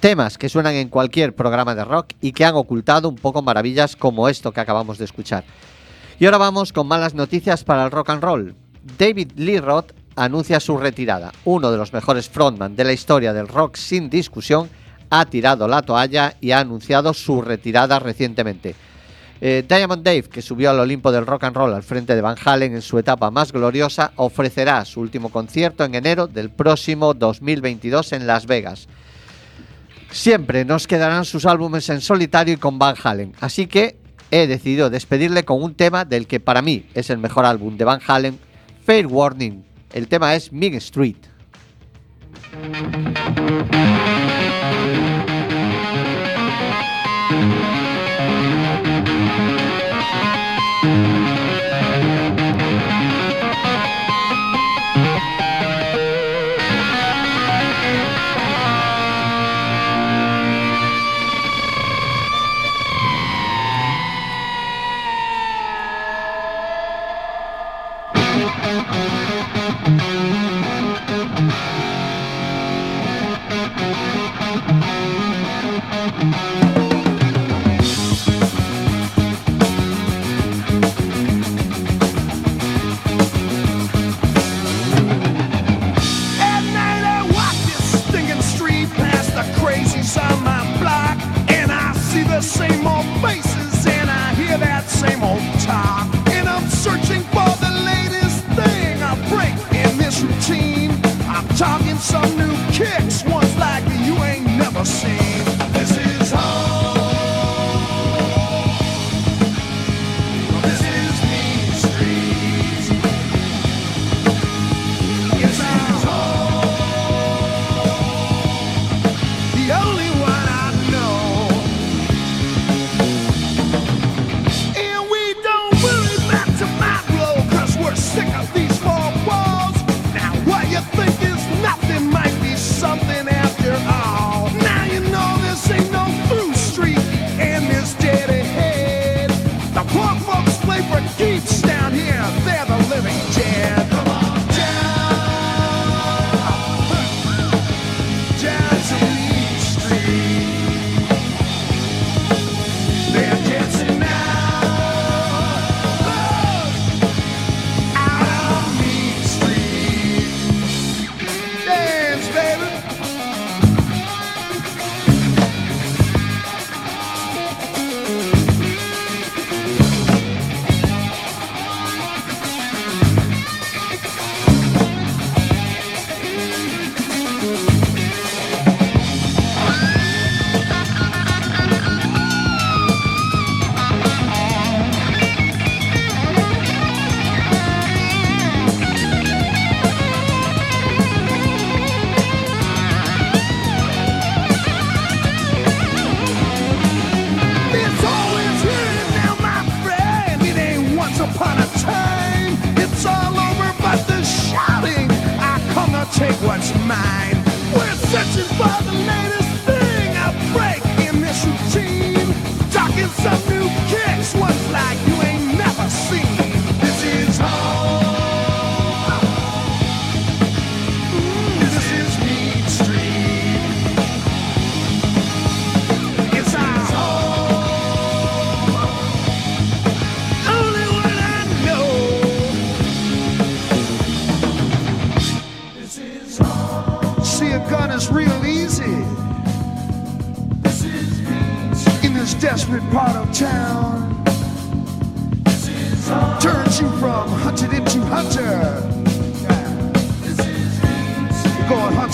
Temas 0.00 0.36
que 0.36 0.50
suenan 0.50 0.74
en 0.74 0.90
cualquier 0.90 1.34
programa 1.34 1.74
de 1.74 1.86
rock 1.86 2.08
y 2.20 2.32
que 2.32 2.44
han 2.44 2.56
ocultado 2.56 3.08
un 3.08 3.16
poco 3.16 3.40
maravillas 3.40 3.96
como 3.96 4.28
esto 4.28 4.52
que 4.52 4.60
acabamos 4.60 4.98
de 4.98 5.06
escuchar. 5.06 5.44
Y 6.20 6.26
ahora 6.26 6.36
vamos 6.36 6.74
con 6.74 6.88
malas 6.88 7.14
noticias 7.14 7.64
para 7.64 7.86
el 7.86 7.90
rock 7.90 8.10
and 8.10 8.22
roll. 8.22 8.54
David 8.98 9.32
Lee 9.36 9.60
Roth 9.60 9.92
anuncia 10.16 10.60
su 10.60 10.76
retirada. 10.76 11.32
Uno 11.44 11.70
de 11.70 11.76
los 11.76 11.92
mejores 11.92 12.28
frontman 12.28 12.76
de 12.76 12.84
la 12.84 12.92
historia 12.92 13.32
del 13.32 13.48
rock 13.48 13.76
sin 13.76 14.10
discusión 14.10 14.68
ha 15.10 15.26
tirado 15.26 15.68
la 15.68 15.82
toalla 15.82 16.36
y 16.40 16.52
ha 16.52 16.60
anunciado 16.60 17.12
su 17.12 17.42
retirada 17.42 17.98
recientemente. 17.98 18.74
Eh, 19.44 19.64
Diamond 19.68 20.04
Dave, 20.04 20.22
que 20.22 20.40
subió 20.40 20.70
al 20.70 20.78
Olimpo 20.78 21.10
del 21.10 21.26
rock 21.26 21.44
and 21.44 21.56
roll 21.56 21.74
al 21.74 21.82
frente 21.82 22.14
de 22.14 22.20
Van 22.20 22.36
Halen 22.42 22.74
en 22.74 22.80
su 22.80 22.96
etapa 22.96 23.30
más 23.30 23.52
gloriosa, 23.52 24.12
ofrecerá 24.16 24.84
su 24.84 25.00
último 25.00 25.30
concierto 25.30 25.84
en 25.84 25.96
enero 25.96 26.28
del 26.28 26.50
próximo 26.50 27.12
2022 27.12 28.12
en 28.12 28.26
Las 28.28 28.46
Vegas. 28.46 28.86
Siempre 30.12 30.64
nos 30.64 30.86
quedarán 30.86 31.24
sus 31.24 31.44
álbumes 31.44 31.88
en 31.88 32.00
solitario 32.00 32.54
y 32.54 32.58
con 32.58 32.78
Van 32.78 32.94
Halen, 33.02 33.32
así 33.40 33.66
que 33.66 33.96
he 34.30 34.46
decidido 34.46 34.90
despedirle 34.90 35.44
con 35.44 35.62
un 35.62 35.74
tema 35.74 36.04
del 36.04 36.26
que 36.26 36.38
para 36.38 36.62
mí 36.62 36.86
es 36.94 37.10
el 37.10 37.18
mejor 37.18 37.44
álbum 37.44 37.76
de 37.76 37.84
Van 37.84 38.00
Halen, 38.06 38.38
Fair 38.86 39.06
Warning. 39.08 39.71
El 39.92 40.08
tema 40.08 40.34
es 40.34 40.50
Mean 40.52 40.74
Street. 40.74 41.16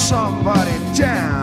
Somebody 0.09 0.73
down. 0.97 1.38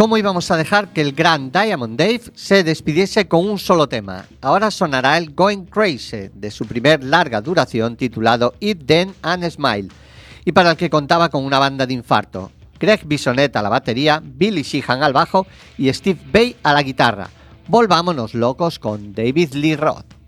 ¿Cómo 0.00 0.16
íbamos 0.16 0.50
a 0.50 0.56
dejar 0.56 0.94
que 0.94 1.02
el 1.02 1.12
gran 1.12 1.52
Diamond 1.52 1.98
Dave 1.98 2.22
se 2.34 2.64
despidiese 2.64 3.28
con 3.28 3.46
un 3.46 3.58
solo 3.58 3.86
tema? 3.86 4.24
Ahora 4.40 4.70
sonará 4.70 5.18
el 5.18 5.34
Going 5.34 5.66
Crazy 5.66 6.30
de 6.32 6.50
su 6.50 6.64
primer 6.64 7.04
larga 7.04 7.42
duración 7.42 7.96
titulado 7.96 8.54
Eat 8.60 8.78
Then 8.86 9.14
and 9.20 9.46
Smile 9.50 9.88
y 10.46 10.52
para 10.52 10.70
el 10.70 10.78
que 10.78 10.88
contaba 10.88 11.28
con 11.28 11.44
una 11.44 11.58
banda 11.58 11.84
de 11.86 11.92
infarto. 11.92 12.50
Greg 12.78 13.04
Bisonet 13.04 13.54
a 13.54 13.60
la 13.60 13.68
batería, 13.68 14.22
Billy 14.24 14.62
Sheehan 14.62 15.02
al 15.02 15.12
bajo 15.12 15.46
y 15.76 15.92
Steve 15.92 16.18
Bay 16.32 16.56
a 16.62 16.72
la 16.72 16.82
guitarra. 16.82 17.28
Volvámonos 17.68 18.32
locos 18.32 18.78
con 18.78 19.12
David 19.12 19.52
Lee 19.52 19.76
Roth. 19.76 20.19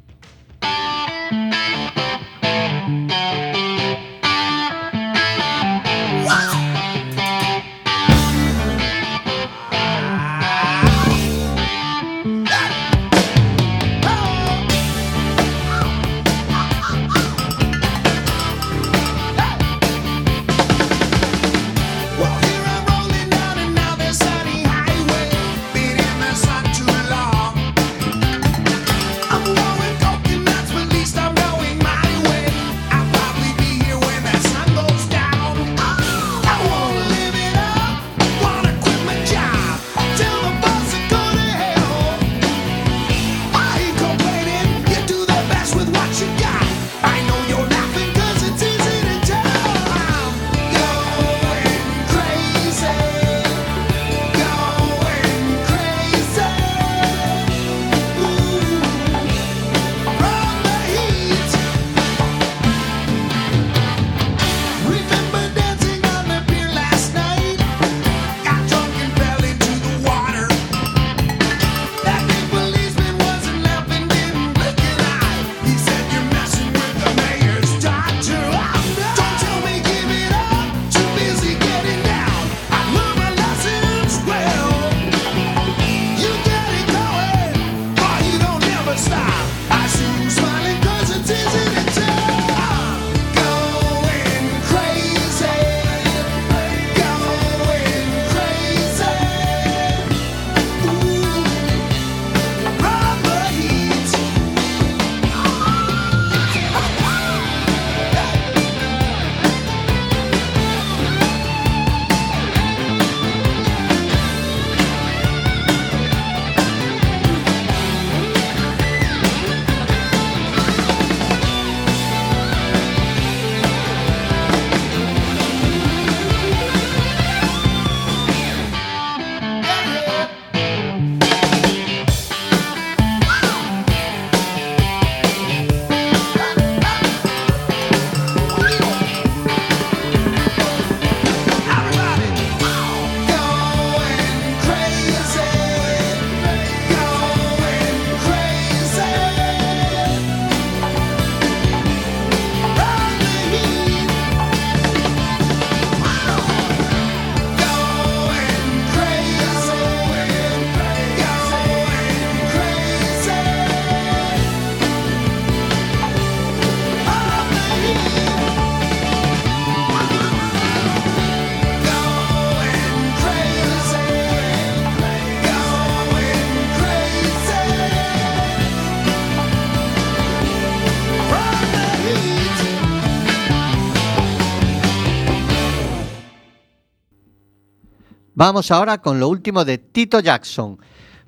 Vamos 188.44 188.72
ahora 188.72 188.98
con 188.98 189.20
lo 189.20 189.28
último 189.28 189.64
de 189.64 189.78
Tito 189.78 190.18
Jackson. 190.18 190.76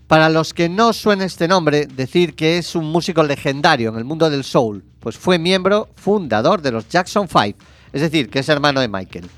Para 0.08 0.28
los 0.28 0.52
que 0.52 0.68
no 0.68 0.92
suene 0.92 1.26
este 1.26 1.46
nombre, 1.46 1.86
decir 1.86 2.34
que 2.34 2.58
es 2.58 2.74
un 2.74 2.86
músico 2.86 3.22
legendario 3.22 3.90
en 3.90 3.98
el 3.98 4.04
mundo 4.04 4.28
del 4.28 4.42
soul, 4.42 4.82
pues 4.98 5.16
fue 5.16 5.38
miembro 5.38 5.90
fundador 5.94 6.60
de 6.60 6.72
los 6.72 6.88
Jackson 6.88 7.28
5, 7.28 7.56
es 7.92 8.00
decir, 8.00 8.28
que 8.28 8.40
es 8.40 8.48
hermano 8.48 8.80
de 8.80 8.88
Michael. 8.88 9.30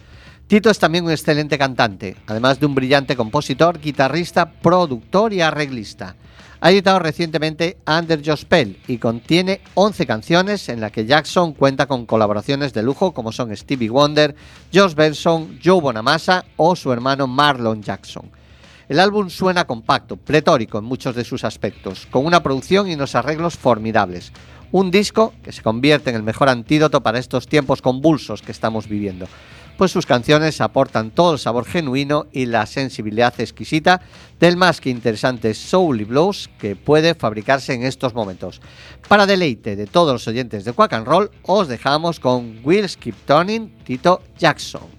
Tito 0.47 0.71
es 0.71 0.79
también 0.79 1.05
un 1.05 1.11
excelente 1.11 1.59
cantante, 1.59 2.17
además 2.27 2.59
de 2.59 2.65
un 2.65 2.75
brillante 2.75 3.15
compositor, 3.15 3.79
guitarrista, 3.79 4.51
productor 4.53 5.35
y 5.35 5.43
arreglista. 5.43 6.17
Ha 6.61 6.71
editado 6.71 6.99
recientemente 6.99 7.77
Under 7.87 8.23
Your 8.23 8.39
Spell 8.39 8.79
y 8.89 8.97
contiene 8.99 9.61
11 9.75 10.07
canciones 10.07 10.69
en 10.71 10.81
las 10.81 10.91
que 10.91 11.05
Jackson 11.05 11.53
cuenta 11.53 11.87
con 11.87 12.07
colaboraciones 12.07 12.73
de 12.73 12.83
lujo 12.83 13.13
como 13.13 13.31
son 13.31 13.55
Stevie 13.55 13.91
Wonder, 13.91 14.35
Josh 14.73 14.95
Benson, 14.95 15.59
Joe 15.63 15.81
Bonamassa 15.81 16.47
o 16.57 16.75
su 16.75 16.93
hermano 16.93 17.27
Marlon 17.27 17.83
Jackson. 17.83 18.31
El 18.89 19.01
álbum 19.01 19.29
suena 19.29 19.67
compacto, 19.67 20.17
pletórico 20.17 20.79
en 20.79 20.85
muchos 20.85 21.15
de 21.15 21.25
sus 21.25 21.45
aspectos, 21.45 22.07
con 22.11 22.25
una 22.25 22.43
producción 22.43 22.89
y 22.89 22.95
unos 22.95 23.15
arreglos 23.17 23.57
formidables. 23.57 24.33
Un 24.73 24.91
disco 24.91 25.35
que 25.43 25.53
se 25.53 25.63
convierte 25.63 26.11
en 26.11 26.17
el 26.17 26.23
mejor 26.23 26.49
antídoto 26.49 27.03
para 27.03 27.19
estos 27.19 27.49
tiempos 27.49 27.83
convulsos 27.83 28.43
que 28.43 28.53
estamos 28.53 28.89
viviendo, 28.89 29.27
pues 29.77 29.91
sus 29.91 30.07
canciones 30.07 30.61
aportan 30.61 31.11
todo 31.11 31.35
el 31.35 31.39
sabor 31.39 31.65
genuino 31.65 32.27
y 32.33 32.47
la 32.47 32.67
sensibilidad 32.67 33.35
exquisita 33.39 34.01
del 34.41 34.57
más 34.57 34.81
que 34.81 34.91
interesante 34.91 35.55
soul 35.55 36.01
y 36.01 36.05
blues 36.05 36.51
que 36.59 36.77
puede 36.77 37.15
fabricarse 37.15 37.75
en 37.75 37.83
estos 37.83 38.15
momentos. 38.15 38.61
Para 39.09 39.27
deleite 39.27 39.77
de 39.77 39.87
todos 39.87 40.13
los 40.13 40.29
oyentes 40.29 40.65
de 40.65 40.73
Quack 40.73 40.93
and 40.95 41.07
Roll, 41.07 41.31
os 41.43 41.69
dejamos 41.69 42.21
con 42.21 42.61
Will 42.65 42.89
Skip 42.89 43.15
Turning 43.27 43.71
Tito 43.85 44.23
Jackson. 44.39 44.96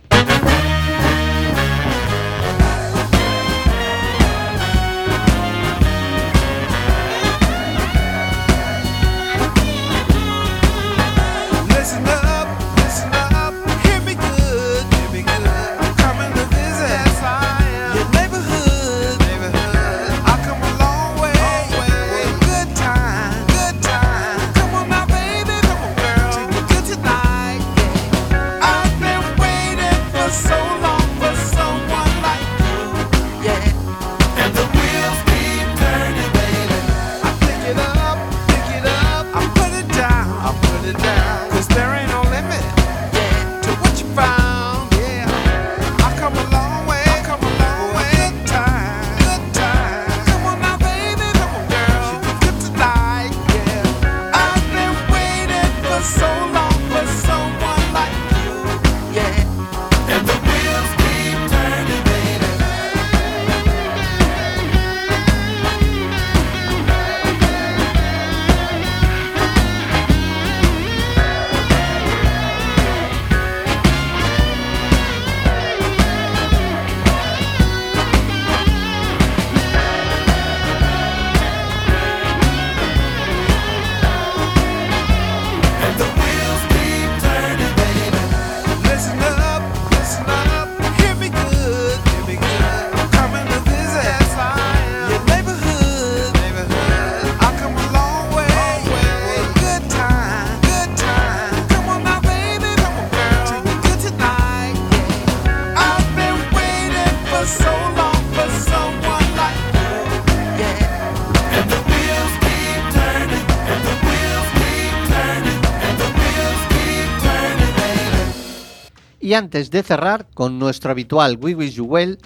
Antes 119.37 119.69
de 119.69 119.83
cerrar 119.83 120.25
con 120.33 120.57
nuestro 120.57 120.89
habitual 120.89 121.37
We 121.39 121.53
Wish 121.53 121.75
You 121.75 121.85
Well, 121.85 122.17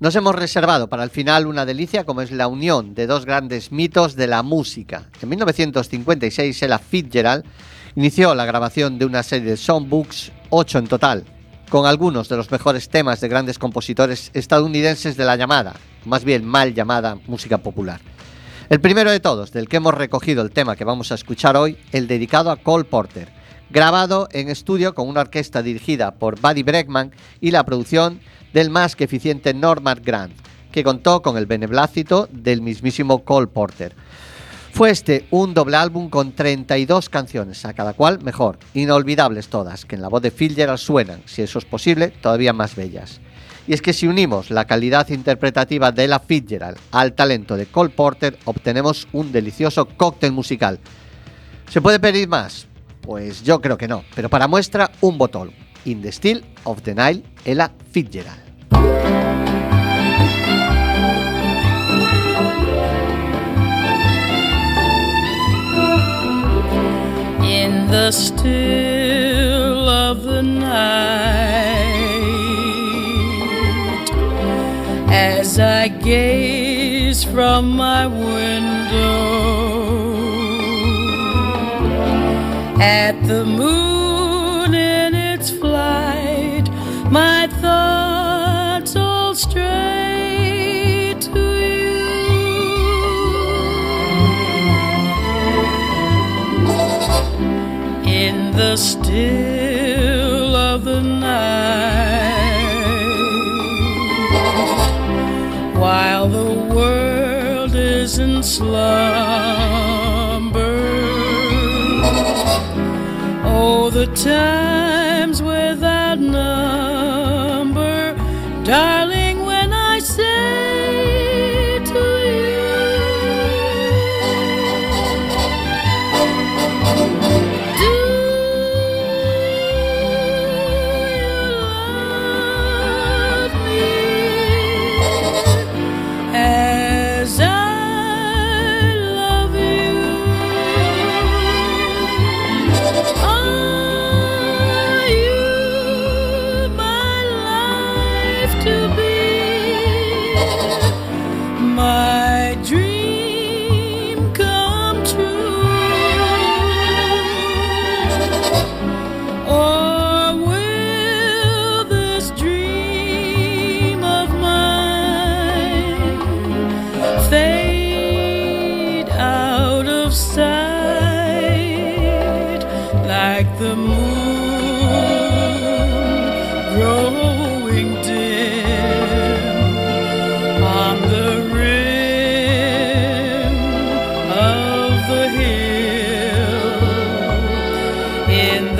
nos 0.00 0.16
hemos 0.16 0.34
reservado 0.34 0.88
para 0.88 1.04
el 1.04 1.10
final 1.10 1.46
una 1.46 1.66
delicia 1.66 2.04
como 2.04 2.22
es 2.22 2.30
la 2.30 2.48
unión 2.48 2.94
de 2.94 3.06
dos 3.06 3.26
grandes 3.26 3.72
mitos 3.72 4.16
de 4.16 4.26
la 4.26 4.42
música. 4.42 5.04
En 5.20 5.28
1956, 5.28 6.62
Ella 6.62 6.78
Fitzgerald 6.78 7.44
inició 7.94 8.34
la 8.34 8.46
grabación 8.46 8.98
de 8.98 9.04
una 9.04 9.22
serie 9.22 9.50
de 9.50 9.56
songbooks, 9.58 10.32
ocho 10.48 10.78
en 10.78 10.86
total, 10.86 11.24
con 11.68 11.84
algunos 11.84 12.30
de 12.30 12.38
los 12.38 12.50
mejores 12.50 12.88
temas 12.88 13.20
de 13.20 13.28
grandes 13.28 13.58
compositores 13.58 14.30
estadounidenses 14.32 15.16
de 15.18 15.24
la 15.26 15.36
llamada, 15.36 15.74
más 16.06 16.24
bien 16.24 16.44
mal 16.44 16.72
llamada, 16.72 17.18
música 17.26 17.58
popular. 17.58 18.00
El 18.70 18.80
primero 18.80 19.10
de 19.10 19.20
todos, 19.20 19.52
del 19.52 19.68
que 19.68 19.76
hemos 19.76 19.92
recogido 19.92 20.42
el 20.42 20.52
tema 20.52 20.74
que 20.74 20.84
vamos 20.84 21.12
a 21.12 21.16
escuchar 21.16 21.54
hoy, 21.56 21.76
el 21.92 22.08
dedicado 22.08 22.50
a 22.50 22.56
Cole 22.56 22.84
Porter, 22.84 23.35
grabado 23.70 24.28
en 24.32 24.48
estudio 24.48 24.94
con 24.94 25.08
una 25.08 25.22
orquesta 25.22 25.62
dirigida 25.62 26.14
por 26.14 26.40
Buddy 26.40 26.62
Bregman 26.62 27.12
y 27.40 27.50
la 27.50 27.64
producción 27.64 28.20
del 28.52 28.70
más 28.70 28.96
que 28.96 29.04
eficiente 29.04 29.54
Norman 29.54 30.00
Grant, 30.02 30.34
que 30.72 30.84
contó 30.84 31.22
con 31.22 31.36
el 31.36 31.46
beneplácito 31.46 32.28
del 32.30 32.62
mismísimo 32.62 33.24
Cole 33.24 33.48
Porter. 33.48 33.94
Fue 34.72 34.90
este 34.90 35.26
un 35.30 35.54
doble 35.54 35.78
álbum 35.78 36.10
con 36.10 36.32
32 36.32 37.08
canciones, 37.08 37.64
a 37.64 37.72
cada 37.72 37.94
cual 37.94 38.22
mejor, 38.22 38.58
inolvidables 38.74 39.48
todas, 39.48 39.86
que 39.86 39.94
en 39.94 40.02
la 40.02 40.08
voz 40.08 40.20
de 40.20 40.30
Fitzgerald 40.30 40.78
suenan, 40.78 41.22
si 41.24 41.40
eso 41.40 41.58
es 41.58 41.64
posible, 41.64 42.08
todavía 42.08 42.52
más 42.52 42.76
bellas. 42.76 43.20
Y 43.66 43.72
es 43.72 43.82
que 43.82 43.92
si 43.92 44.06
unimos 44.06 44.50
la 44.50 44.66
calidad 44.66 45.08
interpretativa 45.08 45.92
de 45.92 46.06
la 46.06 46.20
Fitzgerald 46.20 46.76
al 46.92 47.14
talento 47.14 47.56
de 47.56 47.66
Cole 47.66 47.88
Porter, 47.88 48.38
obtenemos 48.44 49.08
un 49.12 49.32
delicioso 49.32 49.86
cóctel 49.86 50.32
musical. 50.32 50.78
¿Se 51.70 51.80
puede 51.80 51.98
pedir 51.98 52.28
más? 52.28 52.68
Pues 53.06 53.42
yo 53.44 53.60
creo 53.60 53.78
que 53.78 53.86
no, 53.86 54.04
pero 54.14 54.28
para 54.28 54.48
muestra 54.48 54.90
un 55.00 55.16
botón. 55.16 55.52
In 55.84 56.02
the 56.02 56.10
Still 56.10 56.44
of 56.64 56.82
the 56.82 56.92
Nile, 56.94 57.22
Ella 57.44 57.70
Fitzgerald. 57.92 58.46
in 67.66 67.86
the 67.88 68.10
still 68.10 69.88
of 69.88 70.24
the 70.24 70.42
night 70.42 70.86
as 75.08 75.58
I 75.58 75.88
gaze 75.88 77.24
from 77.24 77.70
my 77.70 78.06
window 78.06 79.85
at 82.80 83.12
the 83.26 83.44
moon 83.44 84.74
in 84.74 85.14
its 85.14 85.50
flight 85.50 86.68
my 87.10 87.46
thoughts 87.62 88.94
all 88.96 89.34
stray 89.34 91.14
to 91.18 91.30
you. 91.30 91.96
In 98.04 98.52
the 98.52 98.76
still 98.76 100.54
of 100.54 100.84
the 100.84 101.00
night 101.00 101.46
while 105.76 106.28
the 106.28 106.52
world 106.74 107.74
is 107.74 108.18
in 108.18 108.42
slumber 108.42 109.35
the 113.96 114.04
times 114.14 114.65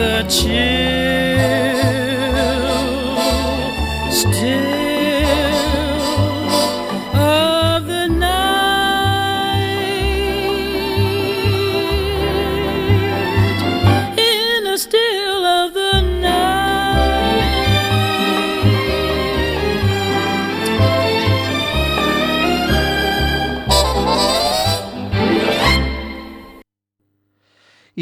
in 0.07 0.29
the 0.29 1.06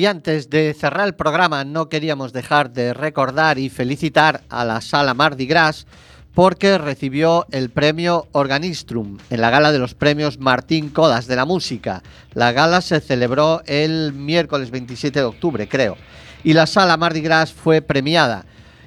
Y 0.04 0.06
antes 0.06 0.50
de 0.50 0.74
cerrar 0.74 1.06
el 1.06 1.14
programa, 1.14 1.64
no 1.64 1.88
queríamos 1.88 2.34
dejar 2.34 2.74
de 2.74 2.92
recordar 2.92 3.58
y 3.58 3.70
felicitar 3.70 4.42
a 4.50 4.62
la 4.66 4.82
Sala 4.82 5.14
Mardi 5.14 5.46
Gras 5.46 5.86
porque 6.34 6.76
recibió 6.76 7.46
el 7.52 7.70
premio 7.70 8.28
Organistrum 8.32 9.16
en 9.30 9.40
la 9.40 9.48
gala 9.48 9.72
de 9.72 9.78
los 9.78 9.94
premios 9.94 10.38
Martín 10.38 10.90
Codas 10.90 11.26
de 11.26 11.36
la 11.36 11.46
música. 11.46 12.02
La 12.34 12.52
gala 12.52 12.82
se 12.82 13.00
celebró 13.00 13.62
el 13.64 14.12
miércoles 14.12 14.70
27 14.70 15.20
de 15.20 15.24
octubre, 15.24 15.68
creo, 15.68 15.96
y 16.42 16.52
la 16.52 16.66
Sala 16.66 16.98
Mardi 16.98 17.22
Gras 17.22 17.54
fue 17.54 17.80
premiada. 17.80 18.44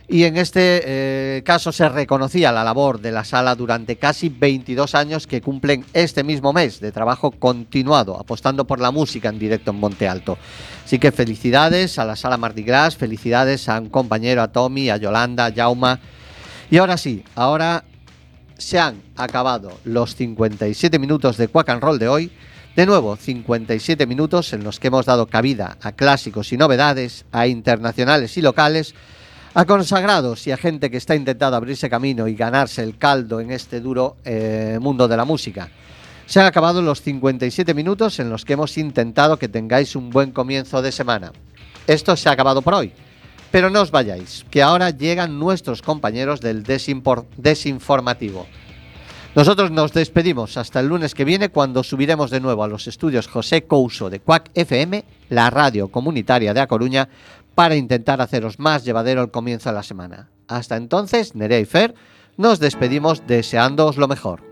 Y 0.09 0.23
en 0.23 0.37
este 0.37 0.81
eh, 0.85 1.43
caso 1.43 1.73
se 1.73 1.89
reconocía 1.89 2.53
la 2.53 2.63
labor 2.63 3.01
de 3.01 3.11
la 3.11 3.25
sala 3.25 3.55
durante 3.55 3.97
casi 3.97 4.29
22 4.29 4.95
años 4.95 5.27
que 5.27 5.41
cumplen 5.41 5.83
este 5.91 6.23
mismo 6.23 6.53
mes 6.53 6.79
de 6.79 6.93
trabajo 6.93 7.31
continuado, 7.31 8.17
apostando 8.17 8.65
por 8.65 8.79
la 8.79 8.91
música 8.91 9.27
en 9.27 9.37
directo 9.37 9.71
en 9.71 9.81
Monte 9.81 10.07
Alto. 10.07 10.37
Así 10.85 10.97
que 10.97 11.11
felicidades 11.11 11.99
a 11.99 12.05
la 12.05 12.15
sala 12.15 12.37
Mardi 12.37 12.63
Gras, 12.63 12.95
felicidades 12.95 13.67
a 13.67 13.81
un 13.81 13.89
compañero, 13.89 14.41
a 14.41 14.47
Tommy, 14.47 14.89
a 14.89 14.95
Yolanda, 14.95 15.47
a 15.47 15.53
Jauma. 15.53 15.99
Y 16.71 16.77
ahora 16.77 16.95
sí, 16.95 17.25
ahora 17.35 17.83
se 18.57 18.79
han 18.79 19.01
acabado 19.17 19.77
los 19.83 20.15
57 20.15 20.99
minutos 20.99 21.35
de 21.35 21.49
Quack 21.49 21.67
and 21.67 21.81
Roll 21.81 21.99
de 21.99 22.07
hoy. 22.07 22.31
De 22.77 22.85
nuevo, 22.85 23.17
57 23.17 24.05
minutos 24.05 24.53
en 24.53 24.63
los 24.63 24.79
que 24.79 24.87
hemos 24.87 25.05
dado 25.05 25.25
cabida 25.25 25.77
a 25.81 25.91
clásicos 25.91 26.53
y 26.53 26.57
novedades, 26.57 27.25
a 27.33 27.47
internacionales 27.47 28.37
y 28.37 28.41
locales, 28.41 28.95
a 29.57 29.65
consagrados 29.65 30.45
y 30.45 30.51
a 30.51 30.57
gente 30.57 30.91
que 30.91 30.97
está 30.97 31.15
intentando 31.15 31.57
abrirse 31.57 31.89
camino 31.89 32.27
y 32.27 32.35
ganarse 32.35 32.83
el 32.83 32.95
caldo 32.99 33.39
en 33.39 33.49
este 33.49 33.81
duro 33.81 34.17
eh, 34.23 34.77
mundo 34.79 35.07
de 35.07 35.17
la 35.17 35.25
música. 35.25 35.67
Se 36.27 36.39
han 36.39 36.45
acabado 36.45 36.79
los 36.79 37.01
57 37.01 37.73
minutos 37.73 38.19
en 38.19 38.29
los 38.29 38.45
que 38.45 38.53
hemos 38.53 38.77
intentado 38.77 39.39
que 39.39 39.49
tengáis 39.49 39.95
un 39.95 40.11
buen 40.11 40.29
comienzo 40.29 40.83
de 40.83 40.91
semana. 40.91 41.31
Esto 41.87 42.15
se 42.15 42.29
ha 42.29 42.33
acabado 42.33 42.61
por 42.61 42.75
hoy. 42.75 42.93
Pero 43.49 43.71
no 43.71 43.81
os 43.81 43.89
vayáis, 43.89 44.45
que 44.51 44.61
ahora 44.61 44.91
llegan 44.91 45.39
nuestros 45.39 45.81
compañeros 45.81 46.39
del 46.39 46.61
Desinformativo. 46.61 48.45
Nosotros 49.37 49.69
nos 49.69 49.93
despedimos 49.93 50.57
hasta 50.57 50.79
el 50.79 50.87
lunes 50.87 51.13
que 51.13 51.23
viene 51.23 51.49
cuando 51.49 51.83
subiremos 51.83 52.31
de 52.31 52.39
nuevo 52.39 52.63
a 52.63 52.67
los 52.67 52.87
estudios 52.87 53.27
José 53.27 53.65
Couso 53.65 54.09
de 54.09 54.19
Cuac 54.19 54.49
FM, 54.55 55.03
la 55.29 55.51
radio 55.51 55.89
comunitaria 55.89 56.55
de 56.55 56.59
A 56.59 56.65
Coruña, 56.65 57.07
para 57.57 57.75
intentar 57.75 58.21
haceros 58.21 58.59
más 58.59 58.85
llevadero 58.85 59.23
el 59.23 59.31
comienzo 59.31 59.69
de 59.69 59.75
la 59.75 59.81
semana. 59.81 60.29
Hasta 60.47 60.75
entonces, 60.75 61.33
Nerea 61.33 61.59
y 61.59 61.65
Fer, 61.65 61.95
nos 62.37 62.59
despedimos 62.59 63.25
deseándoos 63.25 63.97
lo 63.97 64.07
mejor. 64.07 64.43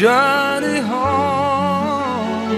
Journey 0.00 0.80
home. 0.80 2.48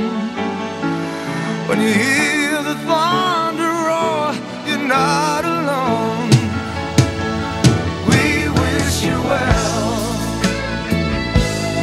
When 1.66 1.80
you 1.80 1.92
hear 1.92 2.62
the 2.62 2.76
thunder 2.86 3.72
roar, 3.88 4.32
you're 4.64 4.86
not 4.86 5.44
alone. 5.44 6.30
We 8.10 8.48
wish 8.60 8.96
you 9.08 9.18
well. 9.32 9.90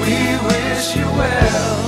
We 0.06 0.18
wish 0.48 0.96
you 0.96 1.08
well. 1.20 1.80